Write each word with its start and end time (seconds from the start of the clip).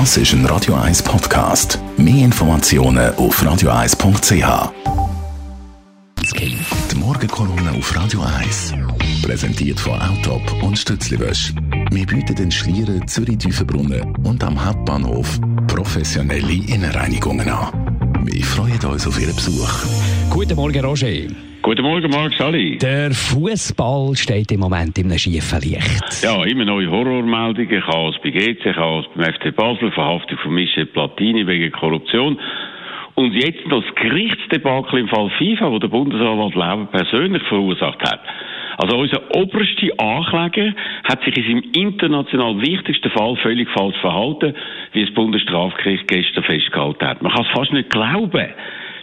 Das 0.00 0.16
ist 0.16 0.32
ein 0.32 0.44
Radio 0.46 0.74
1 0.74 1.04
Podcast. 1.04 1.78
Mehr 1.96 2.24
Informationen 2.24 3.14
auf 3.14 3.40
radio1.ch. 3.40 4.72
Die 6.34 6.96
Morgenkolonne 6.96 7.70
auf 7.78 7.94
Radio 7.94 8.22
1. 8.22 8.74
Präsentiert 9.22 9.78
von 9.78 10.00
Autop 10.00 10.42
und 10.64 10.76
Stützliwösch. 10.76 11.54
Wir 11.92 12.06
bieten 12.06 12.34
den 12.34 12.50
Schlieren 12.50 13.06
Zürich-Düfenbrunnen 13.06 14.16
und 14.24 14.42
am 14.42 14.64
Hauptbahnhof 14.64 15.38
professionelle 15.68 16.54
Innenreinigungen 16.54 17.48
an. 17.48 18.24
Wir 18.24 18.44
freuen 18.44 18.84
uns 18.86 19.06
auf 19.06 19.20
Ihren 19.20 19.36
Besuch. 19.36 19.70
Guten 20.28 20.56
Morgen, 20.56 20.84
Roger. 20.84 21.28
Guten 21.64 21.80
Morgen, 21.80 22.10
Marc 22.10 22.34
Sally. 22.34 22.76
Der 22.76 23.10
Fußball 23.10 24.14
steht 24.16 24.52
im 24.52 24.60
Moment 24.60 24.98
in 24.98 25.06
einem 25.06 25.16
schiefen 25.16 25.60
Licht. 25.62 26.22
Ja, 26.22 26.44
immer 26.44 26.66
neue 26.66 26.90
Horrormeldungen. 26.90 27.80
Chaos 27.80 28.14
bei 28.22 28.32
GC, 28.32 28.74
Chaos 28.74 29.06
beim 29.14 29.32
FC 29.32 29.56
Basel, 29.56 29.90
Verhaftung 29.92 30.36
von 30.42 30.52
Michel 30.52 30.84
Platini 30.84 31.46
wegen 31.46 31.72
Korruption. 31.72 32.38
Und 33.14 33.32
jetzt 33.32 33.66
noch 33.66 33.82
das 33.82 33.94
Gerichtsdebakel 33.94 34.98
im 34.98 35.08
Fall 35.08 35.30
FIFA, 35.38 35.70
wo 35.70 35.78
der 35.78 35.88
Bundesanwalt 35.88 36.54
Lauber 36.54 36.84
persönlich 36.84 37.42
verursacht 37.44 38.02
hat. 38.02 38.20
Also 38.76 38.98
unser 38.98 39.34
oberster 39.34 39.88
Ankläger 39.96 40.74
hat 41.04 41.24
sich 41.24 41.34
in 41.38 41.44
seinem 41.44 41.72
international 41.72 42.60
wichtigsten 42.60 43.08
Fall 43.08 43.36
völlig 43.36 43.70
falsch 43.70 43.96
verhalten, 44.02 44.54
wie 44.92 45.06
das 45.06 45.14
Bundesstrafgericht 45.14 46.08
gestern 46.08 46.44
festgehalten 46.44 47.06
hat. 47.06 47.22
Man 47.22 47.32
kann 47.32 47.46
es 47.46 47.56
fast 47.56 47.72
nicht 47.72 47.88
glauben. 47.88 48.48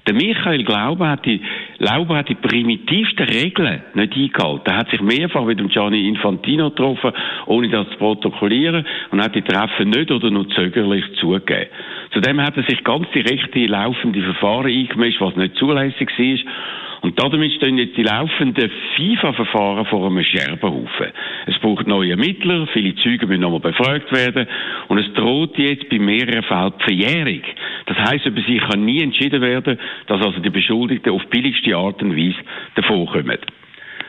Der 0.08 0.16
Michael 0.16 0.64
Glaube 0.64 1.08
hat 1.08 1.26
die, 1.26 1.42
Lauber 1.78 2.18
hat 2.18 2.30
die 2.30 2.36
primitivsten 2.36 3.28
Regeln 3.28 3.84
nicht 3.94 4.16
eingehalten. 4.16 4.64
Er 4.66 4.78
hat 4.78 4.90
sich 4.90 5.02
mehrfach 5.02 5.46
mit 5.46 5.60
dem 5.60 5.70
Gianni 5.70 6.08
Infantino 6.08 6.70
getroffen, 6.72 7.12
ohne 7.46 7.70
das 7.70 7.88
zu 7.90 7.98
protokollieren, 7.98 8.86
und 9.12 9.22
hat 9.22 9.36
die 9.36 9.44
Treffen 9.44 9.90
nicht 9.90 10.12
oder 10.12 10.32
nur 10.32 10.50
zögerlich 10.50 11.06
zugegeben. 11.20 11.70
Zudem 12.14 12.42
hat 12.42 12.58
er 12.58 12.64
sich 12.64 12.84
ganz 12.84 13.10
direkt 13.12 13.56
in 13.56 13.68
laufende 13.68 14.22
Verfahren 14.24 14.72
eingemischt, 14.72 15.22
was 15.22 15.36
nicht 15.36 15.56
zulässig 15.56 16.10
war. 16.18 16.54
Und 17.02 17.20
damit 17.20 17.52
stehen 17.54 17.80
jetzt 17.80 17.98
die 17.98 18.04
laufenden 18.04 18.70
FIFA-Verfahren 18.96 19.86
vor 19.86 20.06
einem 20.06 20.24
Scherbenhaufen. 20.24 21.08
Es 21.48 21.58
braucht 21.58 21.88
neue 21.88 22.12
Ermittler, 22.12 22.68
viele 22.68 22.96
Zeugen 22.96 23.28
müssen 23.28 23.42
nochmal 23.42 23.60
befragt 23.60 24.12
werden 24.12 24.48
und 24.88 25.00
es 25.00 25.12
droht 25.14 25.58
jetzt 25.58 25.90
bei 25.90 25.98
mehreren 25.98 26.44
Fällen 26.44 26.74
die 26.80 26.84
Verjährung. 26.84 27.42
Das 27.86 27.98
heisst, 27.98 28.26
über 28.26 28.42
sie 28.42 28.58
kann 28.58 28.86
nie 28.86 29.02
entschieden 29.02 29.42
werden, 29.42 29.80
dass 30.08 30.26
also 30.26 30.40
die 30.40 30.50
Beschuldigten 30.50 31.12
auf 31.12 31.26
billigste 31.28 31.76
Art 31.76 32.02
und 32.02 32.16
Weise 32.16 32.38
davonkommen. 32.76 33.40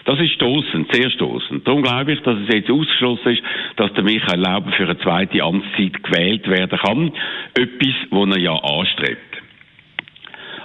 Das 0.04 0.18
ist 0.18 0.32
stoßend, 0.32 0.92
sehr 0.92 1.10
stoßend. 1.10 1.66
Darum 1.66 1.82
glaube 1.82 2.12
ich, 2.12 2.20
dass 2.22 2.36
es 2.38 2.52
jetzt 2.52 2.70
ausgeschlossen 2.70 3.34
ist, 3.34 3.42
dass 3.76 3.92
der 3.92 4.02
Michael 4.02 4.40
Lauber 4.40 4.72
für 4.72 4.84
eine 4.84 4.98
zweite 4.98 5.42
Amtszeit 5.42 6.02
gewählt 6.02 6.48
werden 6.48 6.78
kann. 6.78 7.12
Etwas, 7.54 7.94
was 8.10 8.36
er 8.36 8.40
ja 8.40 8.52
anstrebt. 8.52 9.31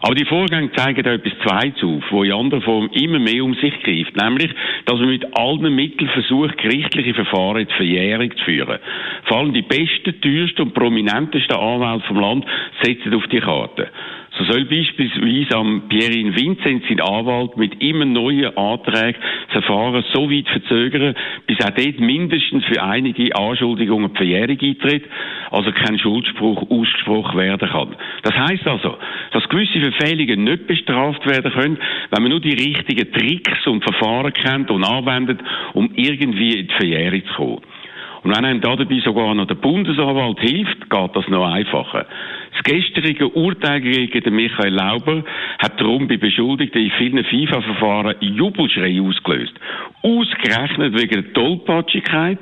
Aber 0.01 0.15
die 0.15 0.25
Vorgänge 0.25 0.71
zeigen 0.73 1.03
da 1.03 1.13
etwas 1.13 1.33
Zweites 1.43 1.83
auf, 1.83 2.03
wo 2.11 2.23
in 2.23 2.33
anderer 2.33 2.61
Form 2.61 2.89
immer 2.93 3.19
mehr 3.19 3.43
um 3.43 3.53
sich 3.55 3.73
greift. 3.83 4.15
Nämlich, 4.15 4.51
dass 4.85 4.99
man 4.99 5.09
mit 5.09 5.37
allen 5.37 5.75
Mitteln 5.75 6.09
versucht, 6.09 6.57
gerichtliche 6.57 7.13
Verfahren 7.13 7.67
zur 7.67 7.77
Verjährung 7.77 8.31
zu 8.35 8.43
führen. 8.43 8.79
Vor 9.25 9.37
allem 9.37 9.53
die 9.53 9.61
besten, 9.61 10.21
teuersten 10.21 10.63
und 10.63 10.73
prominentesten 10.73 11.55
Anwälte 11.55 12.07
vom 12.07 12.19
Land 12.19 12.45
setzen 12.81 13.13
auf 13.13 13.27
die 13.27 13.39
Karte. 13.39 13.89
So 14.37 14.43
soll 14.43 14.65
beispielsweise 14.65 15.57
am 15.57 15.87
Pierin 15.89 16.35
Vincent, 16.35 16.83
sein 16.87 17.01
Anwalt, 17.01 17.57
mit 17.57 17.81
immer 17.81 18.05
neuen 18.05 18.55
Anträgen 18.55 19.21
das 19.47 19.63
Verfahren 19.63 20.03
so 20.13 20.29
weit 20.29 20.47
verzögern, 20.47 21.15
bis 21.47 21.57
auch 21.65 21.71
dort 21.71 21.99
mindestens 21.99 22.63
für 22.65 22.83
einige 22.83 23.35
Anschuldigungen 23.35 24.11
die 24.11 24.17
Verjährung 24.17 24.59
eintritt, 24.61 25.05
also 25.49 25.71
kein 25.71 25.97
Schuldspruch 25.97 26.69
ausgesprochen 26.69 27.39
werden 27.39 27.69
kann. 27.69 27.95
Das 28.23 28.35
heißt 28.35 28.67
also, 28.67 28.97
dass 29.31 29.49
gewisse 29.49 29.79
Verfehlungen 29.79 30.43
nicht 30.43 30.67
bestraft 30.67 31.25
werden 31.25 31.51
können, 31.51 31.77
wenn 32.11 32.21
man 32.21 32.31
nur 32.31 32.41
die 32.41 32.53
richtigen 32.53 33.11
Tricks 33.11 33.65
und 33.65 33.83
Verfahren 33.83 34.33
kennt 34.33 34.69
und 34.69 34.83
anwendet, 34.83 35.39
um 35.73 35.89
irgendwie 35.95 36.59
in 36.59 36.67
die 36.67 36.73
Verjährung 36.73 37.21
zu 37.25 37.33
kommen. 37.33 37.76
Und 38.23 38.35
wenn 38.35 38.45
einem 38.45 38.61
dabei 38.61 38.99
sogar 39.03 39.33
noch 39.35 39.47
der 39.47 39.55
Bundesanwalt 39.55 40.39
hilft, 40.39 40.89
geht 40.89 41.15
das 41.15 41.27
noch 41.27 41.45
einfacher. 41.45 42.05
Das 42.53 42.63
gestrige 42.63 43.27
Urteil 43.29 43.81
gegen 43.81 44.35
Michael 44.35 44.73
Lauber 44.73 45.23
hat 45.59 45.79
darum 45.79 46.07
bei 46.07 46.17
Beschuldigten 46.17 46.83
in 46.83 46.91
vielen 46.91 47.23
FIFA-Verfahren 47.23 48.15
Jubelschrei 48.21 48.99
ausgelöst. 49.01 49.53
Ausgerechnet 50.01 50.99
wegen 50.99 51.23
der 51.23 51.33
Tollpatschigkeit 51.33 52.39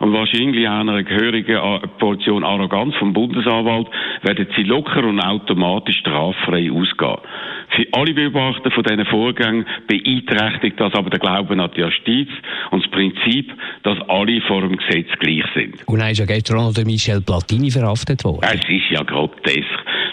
und 0.00 0.12
wahrscheinlich 0.12 0.68
auch 0.68 0.80
einer 0.80 1.04
gehörigen 1.04 1.60
Portion 1.98 2.42
Arroganz 2.42 2.94
vom 2.96 3.12
Bundesanwalt 3.12 3.86
werden 4.22 4.48
sie 4.56 4.64
locker 4.64 5.04
und 5.04 5.20
automatisch 5.20 5.98
straffrei 5.98 6.72
ausgehen. 6.72 7.18
Alle 7.92 8.14
Beobachter 8.14 8.70
von 8.70 8.84
diesen 8.84 9.04
Vorgängen 9.06 9.66
beeinträchtigt 9.86 10.80
das 10.80 10.94
aber 10.94 11.10
der 11.10 11.18
Glauben 11.18 11.60
an 11.60 11.70
die 11.76 11.82
Justiz 11.82 12.28
und 12.70 12.82
das 12.82 12.90
Prinzip, 12.90 13.52
dass 13.82 13.98
alle 14.08 14.40
vor 14.42 14.62
dem 14.62 14.76
Gesetz 14.76 15.08
gleich 15.18 15.44
sind. 15.54 15.86
Und 15.86 16.00
dann 16.00 16.10
ist 16.10 16.18
ja 16.18 16.24
gestern 16.24 16.58
auch 16.58 16.74
noch 16.74 16.84
Michel 16.84 17.20
Platini 17.20 17.70
verhaftet 17.70 18.24
worden. 18.24 18.40
Es 18.42 18.66
ist 18.66 18.90
ja 18.90 19.02
grotesk. 19.02 19.68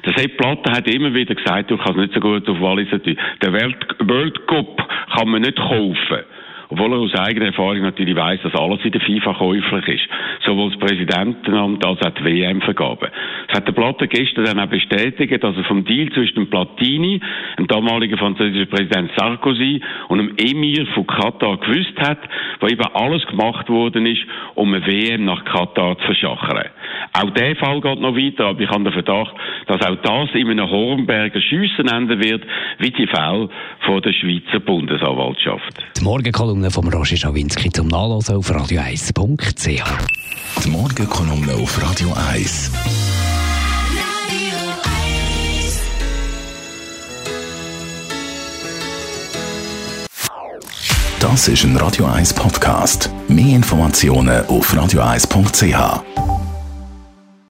Der 0.06 0.13
Sepp 0.18 0.38
Platter 0.38 0.73
hat 0.73 0.88
immer 0.88 1.13
wieder 1.13 1.34
gesagt, 1.35 1.72
du 1.72 1.78
kannst 1.78 1.97
nicht 1.97 2.13
so 2.13 2.19
gut 2.19 2.47
auf 2.50 2.59
Wallis 2.59 2.89
Der 2.91 3.53
World 3.53 4.47
Cup 4.47 4.88
kann 5.16 5.29
man 5.29 5.41
nicht 5.41 5.57
kaufen. 5.57 6.23
Obwohl 6.72 6.94
er 6.94 7.00
aus 7.00 7.16
eigener 7.16 7.47
Erfahrung 7.47 7.81
natürlich 7.81 8.16
weiß, 8.16 8.41
dass 8.44 8.53
alles 8.53 8.85
in 8.85 8.91
der 8.91 9.02
FIFA 9.02 9.34
käuflich 9.34 9.88
ist. 9.88 10.07
Sowohl 10.46 10.69
das 10.69 10.80
Präsidentenamt 10.80 11.84
als 11.84 12.00
auch 12.06 12.12
die 12.12 12.24
WM-Vergabe. 12.24 13.12
Das 13.47 13.57
hat 13.57 13.68
der 13.68 13.74
Platter 13.74 14.06
gestern 14.06 14.46
dann 14.46 14.59
auch 14.59 14.69
bestätigt, 14.69 15.44
dass 15.44 15.57
er 15.57 15.63
vom 15.63 15.84
Deal 15.84 16.12
zwischen 16.12 16.35
dem 16.35 16.50
Platini, 16.50 17.19
dem 17.57 17.68
damaligen 17.68 18.19
französischen 18.19 18.69
Präsident 18.69 19.12
Sarkozy 19.18 19.81
und 20.09 20.19
dem 20.19 20.35
Emir 20.38 20.85
von 20.94 21.07
Katar 21.07 21.57
gewusst 21.57 22.00
hat, 22.00 22.19
wo 22.59 22.68
eben 22.68 22.86
alles 22.94 23.25
gemacht 23.25 23.68
worden 23.69 24.06
ist, 24.06 24.22
um 24.53 24.72
eine 24.72 24.86
WM 24.86 25.25
nach 25.25 25.44
Katar 25.46 25.97
zu 25.97 26.06
verschachern. 26.06 26.69
Auch 27.13 27.29
der 27.31 27.55
Fall 27.55 27.81
geht 27.81 28.00
noch 28.00 28.16
weiter, 28.16 28.45
aber 28.47 28.61
ich 28.61 28.69
habe 28.69 28.83
den 28.83 28.94
Verdacht, 28.94 29.33
dass 29.67 29.81
auch 29.81 29.95
das 30.01 30.29
in 30.33 30.50
einem 30.50 30.69
Hornberger 30.69 31.41
Schiessen 31.41 31.88
enden 31.88 32.23
wird, 32.23 32.44
wie 32.79 32.91
die 32.91 33.07
Fälle 33.07 33.50
von 33.85 34.01
der 34.01 34.13
Schweizer 34.13 34.59
Bundesanwaltschaft. 34.59 35.73
Die 35.97 36.03
Morgenkolumne 36.03 36.72
von 36.72 36.88
Roger 36.88 37.17
Schawinski 37.17 37.69
zum 37.69 37.88
Nachlesen 37.88 38.35
auf 38.38 38.50
radio1.ch. 38.50 39.83
Die 40.63 40.69
Morgenkolumne 40.69 41.53
auf 41.53 41.81
Radio 41.81 42.13
1. 42.31 43.09
Das 51.19 51.50
ist 51.50 51.66
ein 51.66 51.75
Radio 51.75 52.06
1 52.06 52.33
Podcast. 52.33 53.09
Mehr 53.27 53.57
Informationen 53.57 54.45
auf 54.47 54.73
radio1.ch. 54.73 56.28